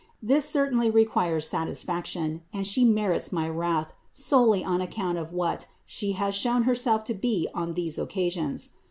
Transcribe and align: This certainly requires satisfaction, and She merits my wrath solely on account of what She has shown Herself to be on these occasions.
This 0.19 0.45
certainly 0.49 0.89
requires 0.89 1.47
satisfaction, 1.47 2.41
and 2.51 2.65
She 2.65 2.83
merits 2.83 3.31
my 3.31 3.47
wrath 3.47 3.93
solely 4.11 4.63
on 4.63 4.81
account 4.81 5.19
of 5.19 5.31
what 5.31 5.67
She 5.85 6.13
has 6.13 6.33
shown 6.33 6.63
Herself 6.63 7.03
to 7.03 7.13
be 7.13 7.47
on 7.53 7.75
these 7.75 7.99
occasions. 7.99 8.71